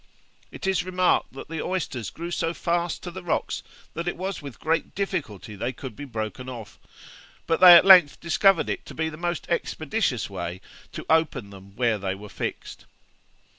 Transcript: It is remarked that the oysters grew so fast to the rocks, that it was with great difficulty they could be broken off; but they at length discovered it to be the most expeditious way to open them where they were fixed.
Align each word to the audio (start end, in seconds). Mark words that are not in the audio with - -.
It 0.51 0.65
is 0.65 0.83
remarked 0.83 1.31
that 1.33 1.47
the 1.47 1.61
oysters 1.61 2.09
grew 2.09 2.31
so 2.31 2.55
fast 2.55 3.03
to 3.03 3.11
the 3.11 3.21
rocks, 3.21 3.61
that 3.93 4.07
it 4.07 4.17
was 4.17 4.41
with 4.41 4.59
great 4.59 4.95
difficulty 4.95 5.53
they 5.55 5.71
could 5.73 5.95
be 5.95 6.05
broken 6.05 6.49
off; 6.49 6.79
but 7.45 7.59
they 7.59 7.75
at 7.75 7.85
length 7.85 8.19
discovered 8.19 8.67
it 8.67 8.83
to 8.87 8.95
be 8.95 9.09
the 9.09 9.15
most 9.15 9.45
expeditious 9.47 10.27
way 10.27 10.59
to 10.93 11.05
open 11.07 11.51
them 11.51 11.75
where 11.75 11.99
they 11.99 12.15
were 12.15 12.29
fixed. 12.29 12.85